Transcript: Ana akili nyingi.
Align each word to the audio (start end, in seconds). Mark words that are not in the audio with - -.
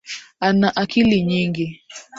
Ana 0.47 0.67
akili 0.75 1.23
nyingi. 1.23 1.81